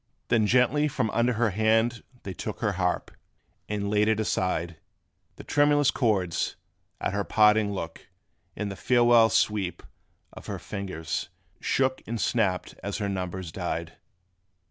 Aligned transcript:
Then 0.29 0.47
gently 0.47 0.87
from 0.87 1.11
under 1.11 1.33
her 1.33 1.51
hand 1.51 2.01
they 2.23 2.33
took 2.33 2.59
Her 2.61 2.71
harp, 2.71 3.11
and 3.69 3.87
laid 3.87 4.07
it 4.07 4.19
aside: 4.19 4.77
The 5.35 5.43
tremulous 5.43 5.91
chords, 5.91 6.55
at 6.99 7.13
her 7.13 7.23
parting 7.23 7.71
look 7.71 8.07
And 8.55 8.71
the 8.71 8.75
farewell 8.75 9.29
sweep 9.29 9.83
of 10.33 10.47
her 10.47 10.57
fingers, 10.57 11.29
shook, 11.59 12.01
And 12.07 12.19
snapped 12.19 12.73
as 12.81 12.97
her 12.97 13.09
numbers 13.09 13.51
died. 13.51 13.93